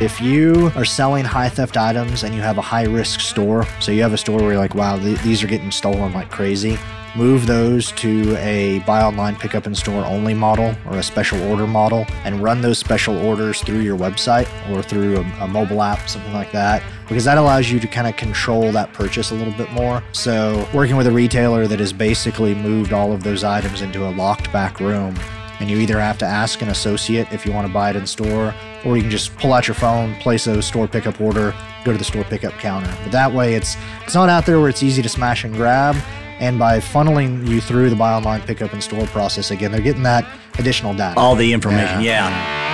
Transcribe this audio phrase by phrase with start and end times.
[0.00, 3.90] If you are selling high theft items and you have a high risk store, so
[3.90, 6.78] you have a store where you're like, wow, th- these are getting stolen like crazy,
[7.16, 11.42] move those to a buy online, pick up in store only model or a special
[11.50, 15.82] order model and run those special orders through your website or through a, a mobile
[15.82, 19.34] app, something like that, because that allows you to kind of control that purchase a
[19.34, 20.00] little bit more.
[20.12, 24.10] So, working with a retailer that has basically moved all of those items into a
[24.10, 25.18] locked back room
[25.58, 28.06] and you either have to ask an associate if you want to buy it in
[28.06, 28.54] store
[28.84, 31.98] or you can just pull out your phone place a store pickup order go to
[31.98, 35.02] the store pickup counter but that way it's it's not out there where it's easy
[35.02, 35.96] to smash and grab
[36.40, 40.02] and by funneling you through the buy online pickup and store process again they're getting
[40.02, 40.26] that
[40.58, 42.28] additional data all the information yeah.
[42.28, 42.68] yeah.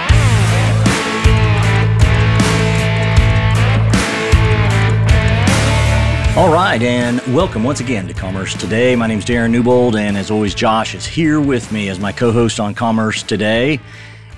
[6.36, 8.96] All right, and welcome once again to Commerce Today.
[8.96, 12.10] My name is Darin Newbold, and as always, Josh is here with me as my
[12.10, 13.78] co host on Commerce Today.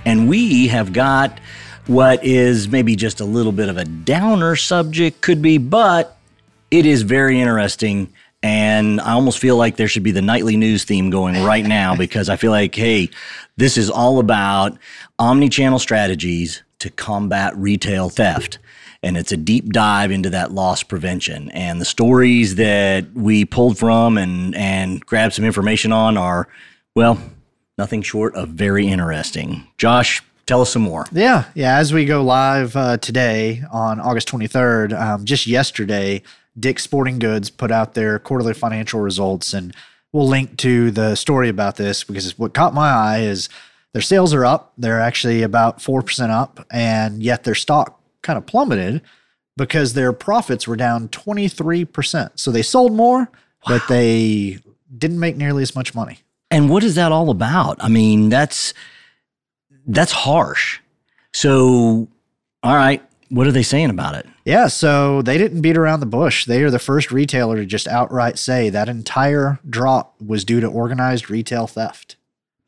[0.07, 1.39] And we have got
[1.87, 6.17] what is maybe just a little bit of a downer subject, could be, but
[6.71, 8.13] it is very interesting.
[8.43, 11.95] And I almost feel like there should be the nightly news theme going right now
[11.99, 13.11] because I feel like, hey,
[13.59, 14.79] this is all about
[15.19, 18.59] omni channel strategies to combat retail theft
[19.03, 21.51] and it's a deep dive into that loss prevention.
[21.51, 26.49] And the stories that we pulled from and and grabbed some information on are,
[26.97, 27.21] well,
[27.79, 29.67] nothing short of very interesting.
[29.79, 31.07] Josh, tell us some more.
[31.13, 31.79] Yeah, yeah.
[31.79, 36.23] As we go live uh, today on August 23rd, um, just yesterday,
[36.59, 39.75] Dick's Sporting Goods put out their quarterly financial results, and
[40.13, 43.49] we'll link to the story about this because what caught my eye is
[43.93, 44.73] their sales are up.
[44.79, 49.03] They're actually about 4% up, and yet their stock kind of plummeted
[49.57, 52.31] because their profits were down 23%.
[52.35, 53.29] So they sold more, wow.
[53.67, 54.59] but they
[54.97, 56.19] didn't make nearly as much money.
[56.51, 57.77] And what is that all about?
[57.81, 58.73] I mean, that's
[59.87, 60.81] that's harsh.
[61.33, 62.09] So,
[62.63, 64.27] all right, what are they saying about it?
[64.45, 66.45] Yeah, so they didn't beat around the bush.
[66.45, 70.67] They are the first retailer to just outright say that entire drop was due to
[70.67, 72.17] organized retail theft.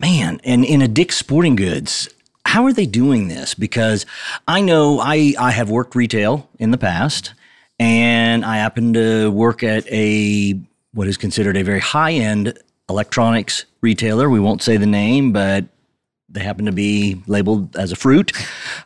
[0.00, 2.08] Man, and in a Dick's Sporting Goods,
[2.44, 3.54] how are they doing this?
[3.54, 4.06] Because
[4.46, 7.34] I know I, I have worked retail in the past,
[7.78, 10.58] and I happen to work at a
[10.94, 14.30] what is considered a very high end electronics retailer.
[14.30, 15.66] We won't say the name, but
[16.28, 18.32] they happen to be labeled as a fruit.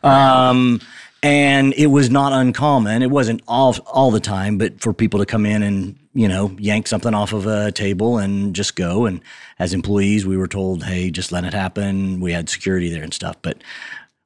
[0.03, 0.81] Um,
[1.21, 3.01] and it was not uncommon.
[3.01, 6.55] It wasn't all all the time, but for people to come in and you know
[6.59, 9.05] yank something off of a table and just go.
[9.05, 9.21] And
[9.57, 13.13] as employees, we were told, "Hey, just let it happen." We had security there and
[13.13, 13.57] stuff, but.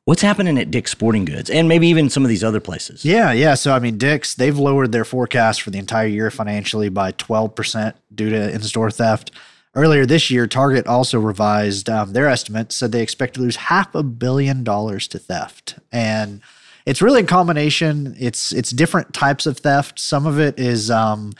[0.05, 3.03] What's happening at Dick's Sporting Goods and maybe even some of these other places?
[3.03, 3.55] Yeah, yeah.
[3.55, 7.93] So, I mean, Dick's, they've lowered their forecast for the entire year financially by 12%
[8.15, 9.31] due to in store theft.
[9.77, 13.93] Earlier this year, Target also revised um, their estimate, said they expect to lose half
[13.93, 15.77] a billion dollars to theft.
[15.91, 16.41] And
[16.87, 18.15] it's really a combination.
[18.19, 19.99] It's it's different types of theft.
[19.99, 21.33] Some of it is um,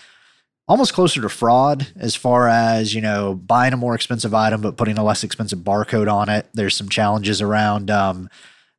[0.67, 4.77] almost closer to fraud as far as you know buying a more expensive item but
[4.77, 6.47] putting a less expensive barcode on it.
[6.53, 8.29] There's some challenges around um,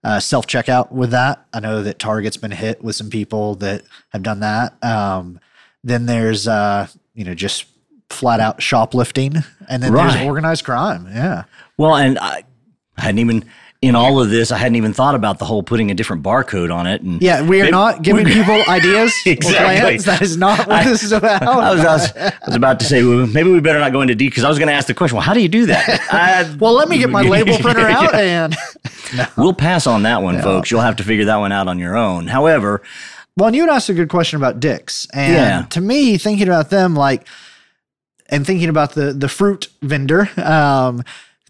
[0.05, 1.45] uh, self checkout with that.
[1.53, 4.81] I know that Target's been hit with some people that have done that.
[4.85, 5.41] Um,
[5.83, 7.65] then there's uh, you know just
[8.11, 9.37] flat out shoplifting,
[9.69, 10.13] and then right.
[10.13, 11.07] there's organized crime.
[11.09, 11.45] Yeah.
[11.77, 12.45] Well, and I
[12.97, 13.45] hadn't even
[13.81, 16.75] in all of this, I hadn't even thought about the whole putting a different barcode
[16.75, 17.01] on it.
[17.03, 19.81] And yeah, we are not giving people ideas exactly.
[19.81, 20.05] plans.
[20.05, 21.43] That is not what I, this is about.
[21.43, 24.01] I was, I was, I was about to say well, maybe we better not go
[24.01, 25.15] into detail because I was going to ask the question.
[25.15, 26.01] Well, how do you do that?
[26.11, 28.57] I, well, let me get my label printer out and
[29.17, 29.27] no.
[29.37, 30.43] we'll pass on that one, no.
[30.43, 30.73] folks.
[30.73, 32.27] You'll have to figure that one out on your own.
[32.27, 32.83] However,
[33.37, 35.63] well, and you had asked a good question about Dick's, and yeah.
[35.71, 37.29] to me, thinking about them like
[38.29, 40.29] and thinking about the the fruit vendor.
[40.37, 41.03] Um,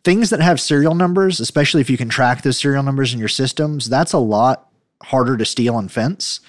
[0.05, 3.29] things that have serial numbers, especially if you can track those serial numbers in your
[3.29, 4.69] systems, that's a lot
[5.03, 6.41] harder to steal and fence.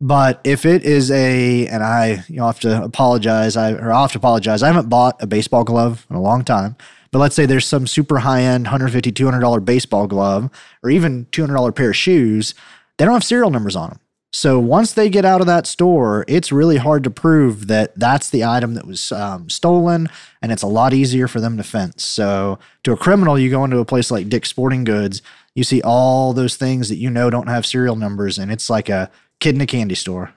[0.00, 4.02] But if it is a, and I, you know, have to apologize, I, or i
[4.02, 6.76] have to apologize, I haven't bought a baseball glove in a long time.
[7.10, 10.50] But let's say there's some super high end $150, $200 baseball glove
[10.82, 12.54] or even $200 pair of shoes,
[12.98, 14.00] they don't have serial numbers on them.
[14.32, 18.30] So once they get out of that store, it's really hard to prove that that's
[18.30, 20.08] the item that was um, stolen,
[20.42, 22.04] and it's a lot easier for them to fence.
[22.04, 25.22] So to a criminal, you go into a place like Dick's Sporting Goods,
[25.54, 28.90] you see all those things that you know don't have serial numbers, and it's like
[28.90, 30.32] a kid in a candy store.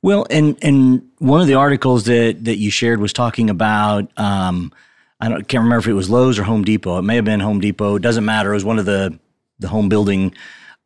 [0.00, 4.10] Well, and and one of the articles that that you shared was talking about.
[4.18, 4.72] Um,
[5.20, 6.98] I don't can't remember if it was Lowe's or Home Depot.
[6.98, 7.96] It may have been Home Depot.
[7.96, 8.50] It doesn't matter.
[8.50, 9.18] It was one of the
[9.58, 10.34] the home building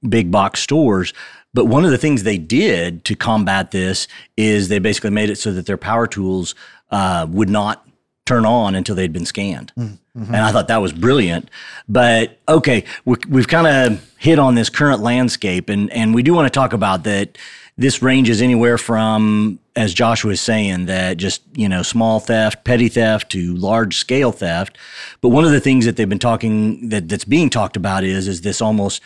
[0.06, 1.14] big box stores
[1.56, 5.36] but one of the things they did to combat this is they basically made it
[5.36, 6.54] so that their power tools
[6.90, 7.88] uh, would not
[8.26, 9.72] turn on until they'd been scanned.
[9.78, 10.34] Mm-hmm.
[10.34, 11.48] And I thought that was brilliant.
[11.88, 16.34] But okay, we have kind of hit on this current landscape, and, and we do
[16.34, 17.38] want to talk about that.
[17.78, 22.88] This ranges anywhere from, as Joshua is saying, that just, you know, small theft, petty
[22.88, 24.78] theft to large scale theft.
[25.20, 28.28] But one of the things that they've been talking, that, that's being talked about is,
[28.28, 29.02] is this almost,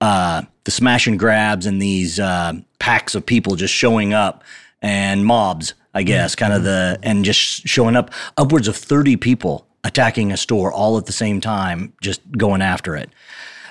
[0.00, 4.42] uh, the smash and grabs and these uh, packs of people just showing up
[4.82, 7.38] and mobs I guess, kind of the, and just
[7.68, 12.20] showing up upwards of 30 people attacking a store all at the same time, just
[12.32, 13.10] going after it.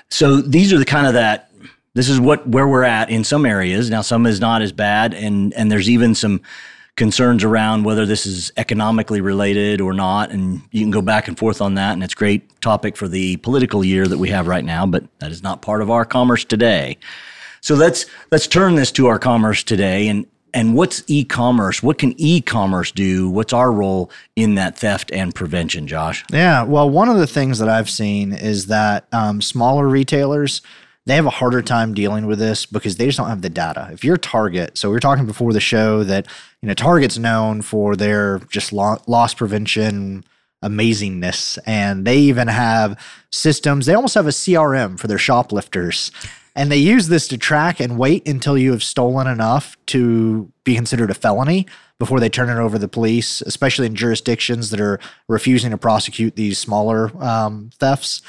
[0.09, 1.51] So these are the kind of that,
[1.95, 3.89] this is what, where we're at in some areas.
[3.89, 5.13] Now, some is not as bad.
[5.13, 6.41] And, and there's even some
[6.95, 10.31] concerns around whether this is economically related or not.
[10.31, 11.93] And you can go back and forth on that.
[11.93, 15.03] And it's a great topic for the political year that we have right now, but
[15.19, 16.97] that is not part of our commerce today.
[17.61, 21.81] So let's let's turn this to our commerce today and and what's e-commerce?
[21.81, 23.29] What can e-commerce do?
[23.29, 26.23] What's our role in that theft and prevention, Josh?
[26.31, 30.61] Yeah, well, one of the things that I've seen is that um, smaller retailers
[31.05, 33.89] they have a harder time dealing with this because they just don't have the data.
[33.91, 36.27] If you're Target, so we were talking before the show that
[36.61, 40.23] you know Target's known for their just loss prevention
[40.63, 42.97] amazingness, and they even have
[43.31, 43.85] systems.
[43.85, 46.09] They almost have a CRM for their shoplifters
[46.55, 50.75] and they use this to track and wait until you have stolen enough to be
[50.75, 51.65] considered a felony
[51.99, 55.77] before they turn it over to the police, especially in jurisdictions that are refusing to
[55.77, 58.21] prosecute these smaller um, thefts.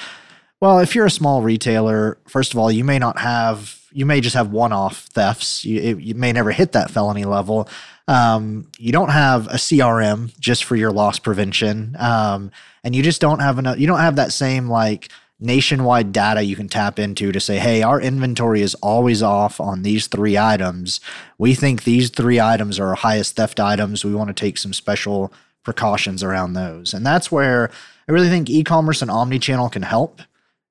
[0.61, 4.21] Well, if you're a small retailer, first of all, you may not have, you may
[4.21, 5.65] just have one off thefts.
[5.65, 7.69] You, it, you may never hit that felony level.
[8.09, 11.97] Um, you don't have a CRM just for your loss prevention.
[11.99, 12.51] Um,
[12.83, 15.11] and you just don't have enough, you don't have that same like,
[15.41, 19.83] nationwide data you can tap into to say, hey, our inventory is always off on
[19.83, 21.01] these three items.
[21.39, 24.05] We think these three items are our highest theft items.
[24.05, 26.95] We want to take some special precautions around those.
[26.95, 27.71] And that's where
[28.09, 30.23] I really think e commerce and omni channel can help.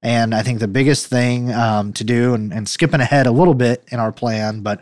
[0.04, 3.56] And I think the biggest thing um, to do, and, and skipping ahead a little
[3.56, 4.80] bit in our plan, but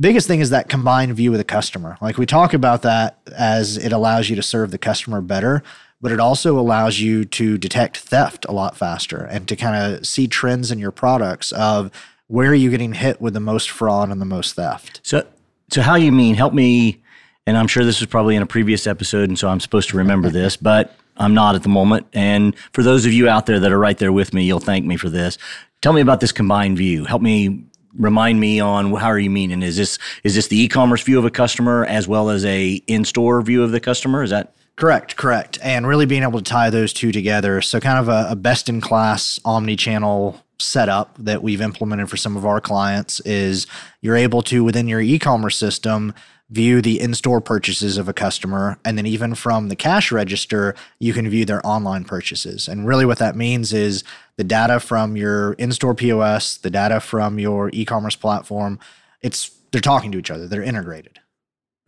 [0.00, 1.96] biggest thing is that combined view of the customer.
[2.00, 5.62] Like we talk about that as it allows you to serve the customer better
[6.04, 10.06] but it also allows you to detect theft a lot faster and to kind of
[10.06, 11.90] see trends in your products of
[12.26, 15.00] where are you getting hit with the most fraud and the most theft.
[15.02, 15.26] So,
[15.70, 16.34] so how you mean?
[16.34, 17.00] Help me.
[17.46, 19.96] And I'm sure this was probably in a previous episode, and so I'm supposed to
[19.96, 22.06] remember this, but I'm not at the moment.
[22.12, 24.84] And for those of you out there that are right there with me, you'll thank
[24.84, 25.38] me for this.
[25.80, 27.04] Tell me about this combined view.
[27.04, 27.64] Help me
[27.96, 29.62] remind me on how are you meaning?
[29.62, 33.42] Is this is this the e-commerce view of a customer as well as a in-store
[33.42, 34.22] view of the customer?
[34.22, 35.58] Is that Correct, correct.
[35.62, 37.62] And really being able to tie those two together.
[37.62, 42.16] So, kind of a, a best in class omni channel setup that we've implemented for
[42.16, 43.66] some of our clients is
[44.00, 46.12] you're able to, within your e commerce system,
[46.54, 48.78] view the in store purchases of a customer.
[48.84, 52.68] And then, even from the cash register, you can view their online purchases.
[52.68, 54.04] And really, what that means is
[54.36, 58.78] the data from your in store POS, the data from your e commerce platform,
[59.22, 61.18] it's they're talking to each other, they're integrated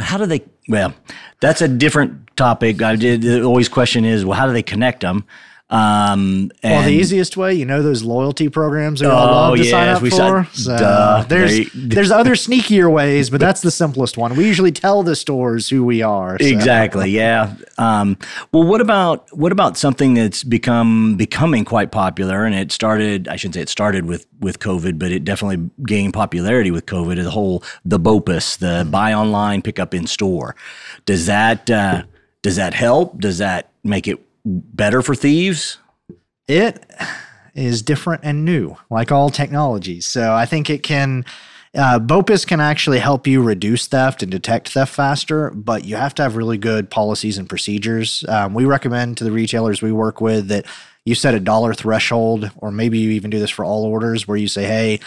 [0.01, 0.95] how do they well
[1.41, 5.01] that's a different topic i did the always question is well how do they connect
[5.01, 5.25] them
[5.69, 9.65] um, well, the easiest way, you know, those loyalty programs that oh, all love to
[9.65, 10.47] sign up for.
[10.53, 14.37] so duh, there's there's other sneakier ways, but that's the simplest one.
[14.37, 16.39] We usually tell the stores who we are.
[16.39, 16.47] So.
[16.47, 17.11] Exactly.
[17.11, 17.57] Yeah.
[17.79, 18.17] Um,
[18.53, 23.27] well, what about what about something that's become becoming quite popular, and it started.
[23.27, 27.21] I shouldn't say it started with with COVID, but it definitely gained popularity with COVID.
[27.21, 30.55] The whole the BOPUS, the buy online, pick up in store.
[31.07, 32.05] Does that uh,
[32.43, 33.19] does that help?
[33.19, 35.79] Does that make it better for thieves?
[36.49, 36.85] It
[37.55, 40.07] is different and new, like all technologies.
[40.07, 41.25] So I think it can.
[41.75, 46.15] Uh, BOPUS can actually help you reduce theft and detect theft faster, but you have
[46.15, 48.25] to have really good policies and procedures.
[48.29, 50.65] Um, we recommend to the retailers we work with that
[51.05, 54.39] you set a dollar threshold, or maybe you even do this for all orders where
[54.39, 55.01] you say, hey,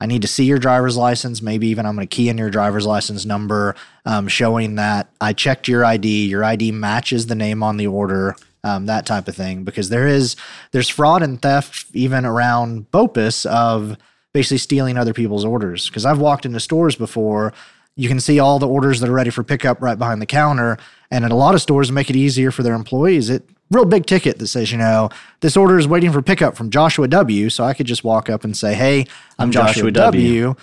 [0.00, 1.40] I need to see your driver's license.
[1.40, 5.32] Maybe even I'm going to key in your driver's license number, um, showing that I
[5.32, 6.26] checked your ID.
[6.26, 9.64] Your ID matches the name on the order um, that type of thing.
[9.64, 10.36] Because there is
[10.72, 13.96] there's fraud and theft even around BOPUS of
[14.32, 15.88] basically stealing other people's orders.
[15.88, 17.52] Because I've walked into stores before,
[17.96, 20.76] you can see all the orders that are ready for pickup right behind the counter,
[21.10, 23.30] and in a lot of stores make it easier for their employees.
[23.30, 25.08] It real big ticket that says, you know,
[25.40, 27.50] this order is waiting for pickup from Joshua W.
[27.50, 29.00] So I could just walk up and say, hey,
[29.38, 30.42] I'm, I'm Joshua, Joshua w.
[30.44, 30.56] w.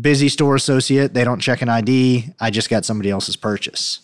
[0.00, 1.14] Busy store associate.
[1.14, 2.32] They don't check an ID.
[2.40, 4.00] I just got somebody else's purchase.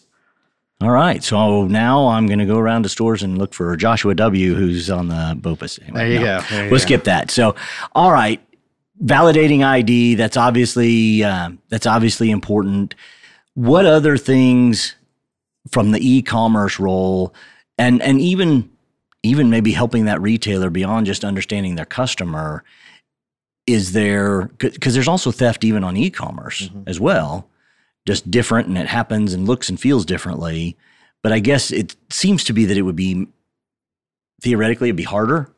[0.83, 1.23] All right.
[1.23, 4.89] So now I'm going to go around to stores and look for Joshua W., who's
[4.91, 5.79] on the BOPUS.
[5.83, 6.47] Anyway, there you no, go.
[6.49, 6.85] There you we'll go.
[6.85, 7.31] skip that.
[7.31, 7.55] So,
[7.95, 8.41] all right.
[9.05, 10.15] Validating ID.
[10.15, 12.95] That's obviously uh, that's obviously important.
[13.55, 14.95] What other things
[15.71, 17.35] from the e-commerce role
[17.79, 18.71] and and even
[19.23, 22.65] even maybe helping that retailer beyond just understanding their customer
[23.67, 26.83] is there because there's also theft even on e-commerce mm-hmm.
[26.87, 27.49] as well
[28.07, 30.77] just different and it happens and looks and feels differently
[31.23, 33.27] but i guess it seems to be that it would be
[34.41, 35.51] theoretically it'd be harder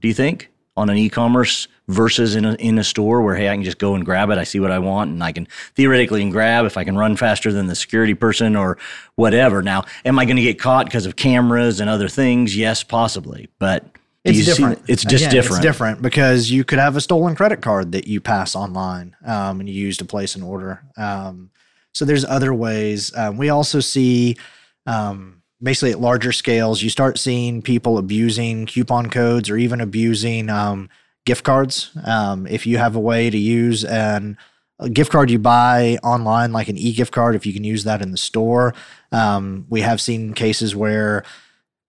[0.00, 3.54] do you think on an e-commerce versus in a, in a store where hey i
[3.54, 6.22] can just go and grab it i see what i want and i can theoretically
[6.22, 8.76] and grab if i can run faster than the security person or
[9.14, 12.82] whatever now am i going to get caught because of cameras and other things yes
[12.82, 13.84] possibly but
[14.26, 14.82] it's different.
[14.88, 15.58] it's just Again, different.
[15.58, 19.60] It's different because you could have a stolen credit card that you pass online um,
[19.60, 20.82] and you use to place an order.
[20.96, 21.50] Um,
[21.96, 23.10] so there's other ways.
[23.16, 24.36] Um, we also see
[24.84, 30.50] um, basically at larger scales, you start seeing people abusing coupon codes or even abusing
[30.50, 30.90] um,
[31.24, 31.90] gift cards.
[32.04, 34.36] Um, if you have a way to use an
[34.78, 38.02] a gift card you buy online, like an e-gift card, if you can use that
[38.02, 38.74] in the store,
[39.10, 41.24] um, we have seen cases where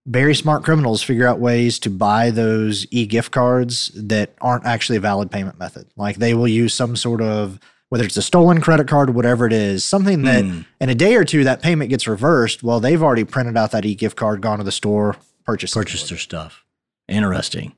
[0.05, 5.01] very smart criminals figure out ways to buy those e-gift cards that aren't actually a
[5.01, 5.85] valid payment method.
[5.97, 7.59] Like they will use some sort of
[7.89, 10.65] whether it's a stolen credit card, whatever it is, something that mm.
[10.82, 12.63] in a day or two that payment gets reversed.
[12.63, 15.15] Well, they've already printed out that e-gift card, gone to the store,
[15.46, 16.65] purchased purchased their stuff.
[17.08, 17.74] Interesting,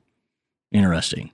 [0.72, 1.30] interesting.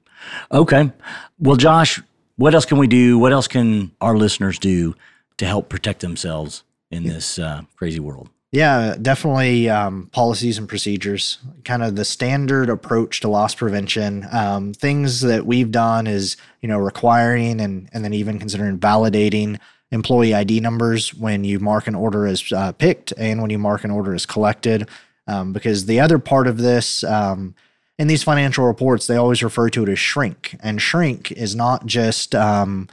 [0.52, 0.92] Okay,
[1.38, 2.02] well, Josh,
[2.37, 3.18] what else can we do?
[3.18, 4.95] What else can our listeners do
[5.38, 8.28] to help protect themselves in this uh, crazy world?
[8.52, 14.26] Yeah, definitely um, policies and procedures, kind of the standard approach to loss prevention.
[14.30, 19.58] Um, things that we've done is, you know, requiring and, and then even considering validating
[19.90, 23.84] employee ID numbers when you mark an order as uh, picked and when you mark
[23.84, 24.88] an order as collected.
[25.26, 27.54] Um, because the other part of this, um,
[27.98, 30.56] in these financial reports, they always refer to it as shrink.
[30.60, 32.88] And shrink is not just um,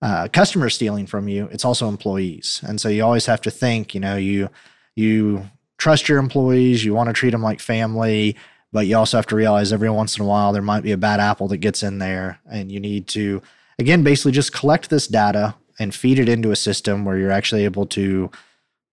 [0.00, 2.62] uh, customers stealing from you, it's also employees.
[2.66, 4.48] And so you always have to think, you know, you
[4.96, 5.48] you
[5.78, 8.36] trust your employees, you want to treat them like family,
[8.72, 10.96] but you also have to realize every once in a while there might be a
[10.96, 13.40] bad apple that gets in there and you need to
[13.78, 17.64] again basically just collect this data and feed it into a system where you're actually
[17.64, 18.30] able to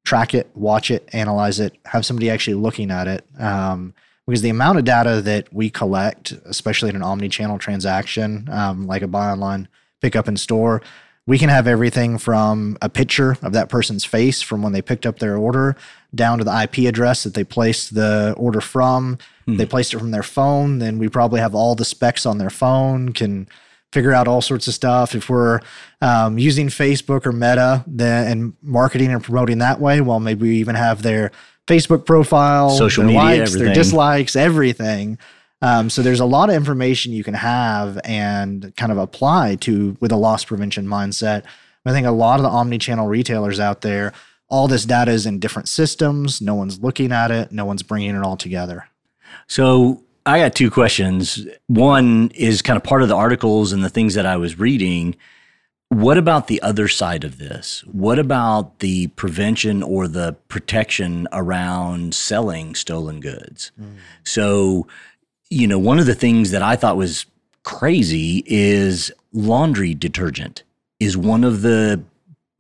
[0.06, 3.26] track it, watch it, analyze it, have somebody actually looking at it.
[3.40, 3.94] Um,
[4.26, 9.02] because the amount of data that we collect, especially in an omni-channel transaction, um, like
[9.02, 9.68] a buy online,
[10.02, 10.82] pick up in store,
[11.26, 15.06] we can have everything from a picture of that person's face from when they picked
[15.06, 15.76] up their order
[16.14, 19.18] down to the IP address that they placed the order from.
[19.48, 19.58] Mm.
[19.58, 22.50] They placed it from their phone, then we probably have all the specs on their
[22.50, 23.48] phone, can
[23.94, 25.16] figure out all sorts of stuff.
[25.16, 25.62] If we're
[26.02, 30.58] um, using Facebook or Meta then, and marketing and promoting that way, well, maybe we
[30.58, 31.32] even have their
[31.68, 33.66] Facebook profile, social media, likes, everything.
[33.66, 35.18] their dislikes, everything.
[35.64, 39.96] Um, so there's a lot of information you can have and kind of apply to
[40.02, 41.44] with a loss prevention mindset.
[41.86, 44.12] I think a lot of the omni-channel retailers out there,
[44.50, 46.42] all this data is in different systems.
[46.42, 47.54] No one's looking at it.
[47.54, 48.90] No one's bringing it all together.
[49.48, 51.48] So I got two questions.
[51.68, 55.16] One is kind of part of the articles and the things that I was reading.
[55.88, 57.86] What about the other side of this?
[57.86, 63.72] What about the prevention or the protection around selling stolen goods?
[63.80, 63.96] Mm.
[64.24, 64.88] So
[65.54, 67.26] you know, one of the things that I thought was
[67.64, 70.64] crazy is laundry detergent
[71.00, 72.04] is one of the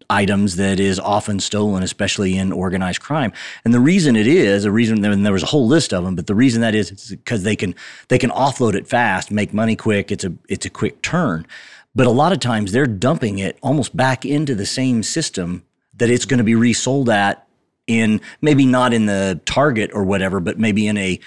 [0.09, 3.33] items that is often stolen, especially in organized crime.
[3.65, 6.15] And the reason it is, a reason, and there was a whole list of them,
[6.15, 7.73] but the reason that is because they can
[8.09, 10.11] they can offload it fast, make money quick.
[10.11, 11.47] It's a it's a quick turn.
[11.95, 15.63] But a lot of times they're dumping it almost back into the same system
[15.95, 17.47] that it's going to be resold at
[17.85, 21.19] in maybe not in the Target or whatever, but maybe in a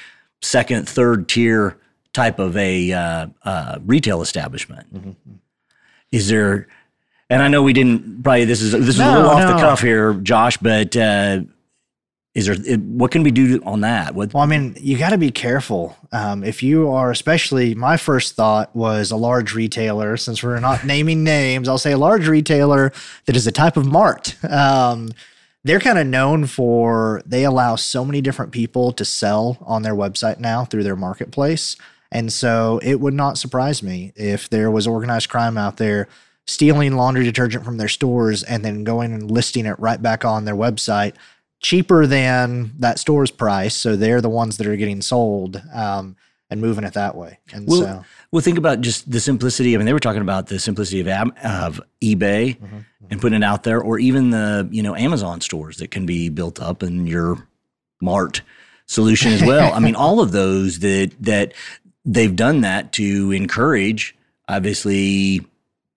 [0.42, 1.78] second, third tier
[2.12, 4.92] type of a uh, uh, retail establishment.
[4.92, 5.32] Mm-hmm.
[6.12, 6.68] Is there?
[7.28, 9.54] And I know we didn't probably this is this is no, a little off no.
[9.54, 11.40] the cuff here, Josh, but uh,
[12.36, 14.14] is there what can we do on that?
[14.14, 14.34] What?
[14.34, 15.96] Well, I mean, you got to be careful.
[16.12, 20.16] Um, if you are, especially, my first thought was a large retailer.
[20.16, 22.92] Since we're not naming names, I'll say a large retailer
[23.24, 24.36] that is a type of mart.
[24.44, 25.10] Um,
[25.66, 29.94] they're kind of known for they allow so many different people to sell on their
[29.94, 31.76] website now through their marketplace.
[32.12, 36.06] And so it would not surprise me if there was organized crime out there
[36.46, 40.44] stealing laundry detergent from their stores and then going and listing it right back on
[40.44, 41.14] their website
[41.58, 43.74] cheaper than that store's price.
[43.74, 46.14] So they're the ones that are getting sold um,
[46.48, 47.40] and moving it that way.
[47.52, 49.74] And well, so well, think about just the simplicity.
[49.74, 51.08] I mean, they were talking about the simplicity of
[51.42, 52.78] of eBay mm-hmm.
[53.10, 56.28] And putting it out there, or even the you know Amazon stores that can be
[56.28, 57.46] built up in your
[58.00, 58.42] Mart
[58.86, 59.72] solution as well.
[59.72, 61.52] I mean, all of those that that
[62.04, 64.16] they've done that to encourage,
[64.48, 65.44] obviously,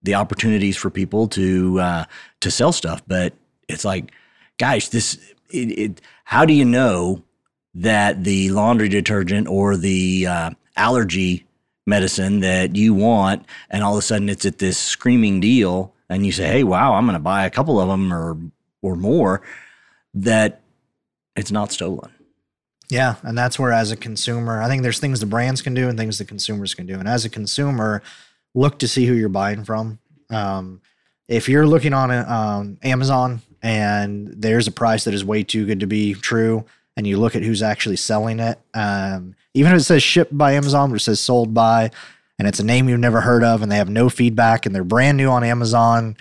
[0.04, 2.06] the opportunities for people to uh,
[2.42, 3.02] to sell stuff.
[3.08, 3.34] But
[3.68, 4.12] it's like,
[4.58, 7.24] guys, this it, it, how do you know
[7.76, 11.46] that the laundry detergent or the uh, allergy
[11.86, 16.26] medicine that you want, and all of a sudden it's at this screaming deal, and
[16.26, 18.38] you say, "Hey, wow, I'm going to buy a couple of them or
[18.82, 19.42] or more,"
[20.14, 20.62] that
[21.36, 22.12] it's not stolen.
[22.90, 25.88] Yeah, and that's where, as a consumer, I think there's things the brands can do
[25.88, 26.96] and things the consumers can do.
[26.96, 28.02] And as a consumer,
[28.56, 30.00] look to see who you're buying from.
[30.32, 30.82] Um,
[31.28, 35.82] if you're looking on um, Amazon and there's a price that is way too good
[35.82, 36.66] to be true,
[36.98, 40.54] and you look at who's actually selling it, um, even if it says shipped by
[40.54, 41.92] Amazon, or it says sold by,
[42.40, 44.84] and it's a name you've never heard of, and they have no feedback, and they're
[44.84, 46.16] brand new on Amazon,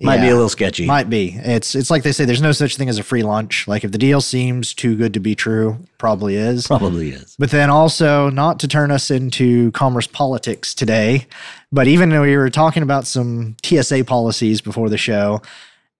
[0.00, 0.86] might yeah, be a little sketchy.
[0.86, 1.34] Might be.
[1.42, 3.66] It's it's like they say there's no such thing as a free lunch.
[3.66, 6.68] Like if the deal seems too good to be true, probably is.
[6.68, 7.34] Probably is.
[7.36, 11.26] But then also not to turn us into commerce politics today,
[11.72, 15.42] but even though we were talking about some TSA policies before the show,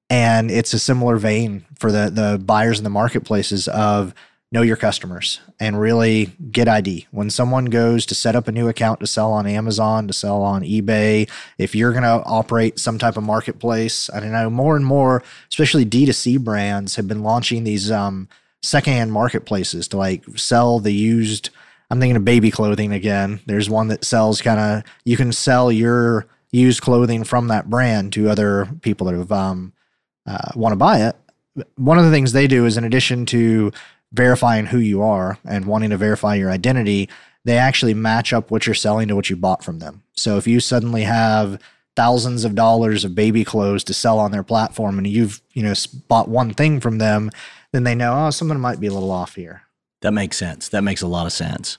[0.09, 4.15] and it's a similar vein for the the buyers in the marketplaces of
[4.51, 7.07] know your customers and really get ID.
[7.11, 10.43] When someone goes to set up a new account to sell on Amazon, to sell
[10.43, 11.29] on eBay,
[11.59, 15.23] if you're going to operate some type of marketplace, I don't know, more and more,
[15.51, 18.29] especially D2C brands have been launching these um,
[18.63, 21.51] secondhand marketplaces to like sell the used.
[21.91, 23.41] I'm thinking of baby clothing again.
[23.47, 28.15] There's one that sells kind of, you can sell your used clothing from that brand
[28.15, 29.75] to other people that have um,
[30.27, 31.17] uh, want to buy it.
[31.77, 33.73] One of the things they do is, in addition to
[34.13, 37.09] verifying who you are and wanting to verify your identity,
[37.45, 40.03] they actually match up what you're selling to what you bought from them.
[40.15, 41.61] So if you suddenly have
[41.97, 45.75] thousands of dollars of baby clothes to sell on their platform and you've, you know,
[46.09, 47.31] bought one thing from them,
[47.73, 49.63] then they know, oh, someone might be a little off here.
[50.01, 50.69] That makes sense.
[50.69, 51.79] That makes a lot of sense.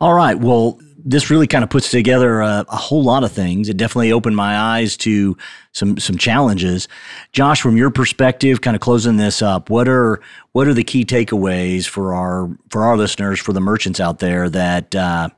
[0.00, 0.38] All right.
[0.38, 3.68] Well, this really kind of puts together a, a, whole lot of things.
[3.68, 5.36] It definitely opened my eyes to
[5.72, 6.88] some some challenges.
[7.32, 10.20] Josh, from your perspective, kind of closing this up, what are
[10.52, 14.50] what are the key takeaways for our for our listeners, for the merchants out there
[14.50, 15.28] that uh,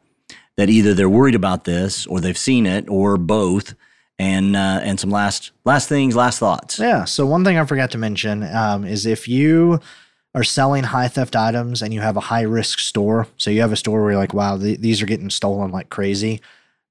[0.57, 3.75] that either they're worried about this or they've seen it or both,
[4.18, 6.79] and uh, and some last last things, last thoughts.
[6.79, 7.05] Yeah.
[7.05, 9.81] So one thing I forgot to mention um, is if you
[10.35, 13.73] are selling high theft items and you have a high risk store, so you have
[13.73, 16.40] a store where you're like, wow, th- these are getting stolen like crazy,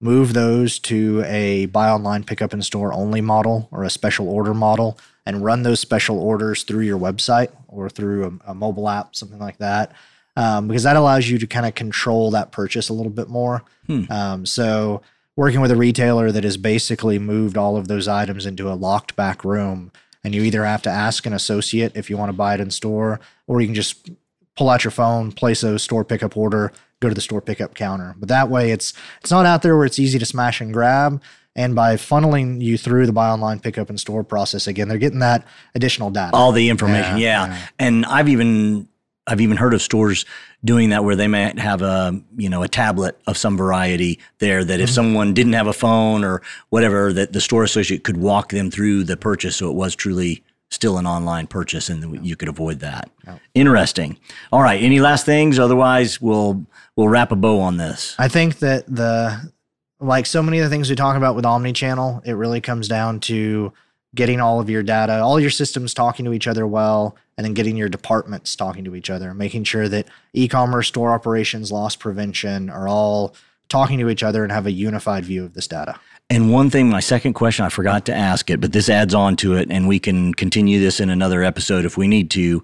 [0.02, 4.28] move those to a buy online, pick up in store only model or a special
[4.28, 8.89] order model and run those special orders through your website or through a, a mobile
[8.89, 9.93] app, something like that.
[10.36, 13.63] Um, because that allows you to kind of control that purchase a little bit more.
[13.88, 14.04] Hmm.
[14.10, 15.02] Um, so,
[15.36, 19.15] working with a retailer that has basically moved all of those items into a locked
[19.15, 19.91] back room
[20.23, 22.71] and you either have to ask an associate if you want to buy it in
[22.71, 24.10] store, or you can just
[24.58, 28.15] pull out your phone, place a store pickup order, go to the store pickup counter.
[28.17, 31.21] But that way, it's it's not out there where it's easy to smash and grab.
[31.55, 35.19] And by funneling you through the buy online, pickup and store process again, they're getting
[35.19, 37.17] that additional data, all the information.
[37.17, 37.53] Yeah, yeah.
[37.53, 37.67] yeah.
[37.79, 38.88] and I've even
[39.29, 40.25] I've even heard of stores
[40.65, 44.63] doing that where they might have a you know a tablet of some variety there
[44.63, 44.95] that if mm-hmm.
[44.95, 49.03] someone didn't have a phone or whatever that the store associate could walk them through
[49.03, 53.09] the purchase so it was truly still an online purchase and you could avoid that.
[53.55, 54.19] Interesting.
[54.51, 56.65] All right, any last things otherwise we'll
[56.95, 58.15] we'll wrap a bow on this.
[58.17, 59.51] I think that the
[59.99, 63.19] like so many of the things we talk about with omni-channel, it really comes down
[63.21, 63.73] to
[64.15, 67.54] getting all of your data, all your systems talking to each other well, and then
[67.54, 72.69] getting your departments talking to each other, making sure that e-commerce, store operations, loss prevention
[72.69, 73.36] are all
[73.69, 76.00] talking to each other and have a unified view of this data.
[76.32, 79.36] And one thing, my second question, I forgot to ask it, but this adds on
[79.38, 82.63] to it, and we can continue this in another episode if we need to,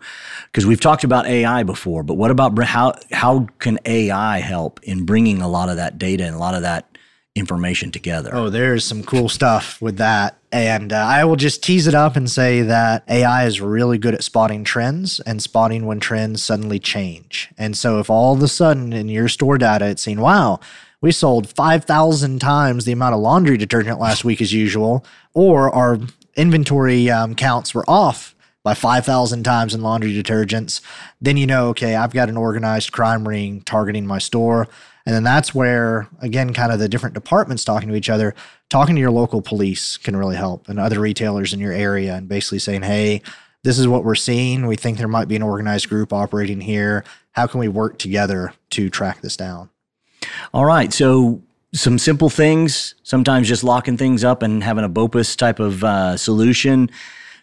[0.52, 2.04] because we've talked about AI before.
[2.04, 6.26] But what about how how can AI help in bringing a lot of that data
[6.26, 6.95] and a lot of that
[7.36, 8.34] information together.
[8.34, 10.38] Oh, there's some cool stuff with that.
[10.54, 14.14] And uh, I will just tease it up and say that AI is really good
[14.14, 17.52] at spotting trends and spotting when trends suddenly change.
[17.58, 20.62] And so if all of a sudden in your store data it's saying, wow,
[21.02, 26.00] we sold 5,000 times the amount of laundry detergent last week as usual, or our
[26.38, 30.82] inventory um, counts were off by 5,000 times in laundry detergents,
[31.22, 34.68] then you know, okay, I've got an organized crime ring targeting my store.
[35.06, 38.34] And then that's where, again, kind of the different departments talking to each other,
[38.70, 42.28] talking to your local police can really help and other retailers in your area and
[42.28, 43.22] basically saying, hey,
[43.64, 44.66] this is what we're seeing.
[44.66, 47.04] We think there might be an organized group operating here.
[47.34, 49.70] How can we work together to track this down?
[50.54, 50.92] All right.
[50.92, 51.42] So,
[51.74, 56.16] some simple things, sometimes just locking things up and having a BOPUS type of uh,
[56.16, 56.90] solution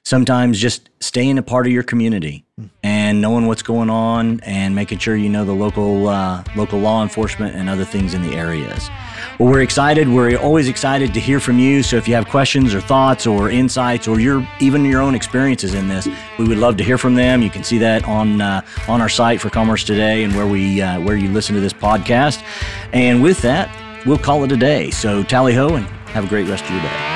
[0.04, 2.44] sometimes just staying a part of your community
[2.82, 7.02] and knowing what's going on and making sure you know the local uh, local law
[7.02, 8.90] enforcement and other things in the areas.
[9.38, 10.08] Well, we're excited.
[10.08, 11.82] We're always excited to hear from you.
[11.82, 15.74] So if you have questions or thoughts or insights or your even your own experiences
[15.74, 17.42] in this, we would love to hear from them.
[17.42, 20.82] You can see that on uh, on our site for Commerce Today and where we
[20.82, 22.42] uh, where you listen to this podcast.
[22.92, 23.70] And with that,
[24.04, 24.90] we'll call it a day.
[24.90, 27.11] So tally ho and have a great rest of your day.